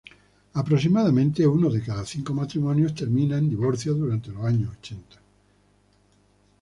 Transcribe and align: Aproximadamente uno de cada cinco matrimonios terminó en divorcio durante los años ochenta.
Aproximadamente 0.55 1.45
uno 1.45 1.69
de 1.69 1.83
cada 1.83 2.03
cinco 2.05 2.33
matrimonios 2.33 2.95
terminó 2.95 3.37
en 3.37 3.47
divorcio 3.47 3.93
durante 3.93 4.31
los 4.31 4.43
años 4.43 4.75
ochenta. 4.75 5.17